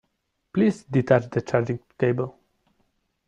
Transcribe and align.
Please 0.51 0.81
detach 0.85 1.29
the 1.29 1.43
charging 1.43 1.79
cable. 1.99 2.35